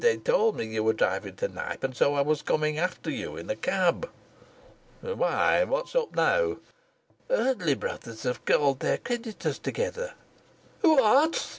"They 0.01 0.17
told 0.17 0.55
me 0.55 0.65
you 0.65 0.83
were 0.83 0.93
driving 0.93 1.35
to 1.35 1.47
Knype 1.47 1.83
and 1.83 1.95
so 1.95 2.15
I 2.15 2.21
was 2.21 2.41
coming 2.41 2.79
after 2.79 3.11
you 3.11 3.37
in 3.37 3.47
a 3.51 3.55
cab." 3.55 4.09
"Why, 5.01 5.63
what's 5.63 5.95
up 5.95 6.15
now?" 6.15 6.57
"Eardley 7.29 7.75
Brothers 7.75 8.23
have 8.23 8.43
called 8.43 8.79
their 8.79 8.97
creditors 8.97 9.59
together." 9.59 10.15
"What?" 10.81 11.49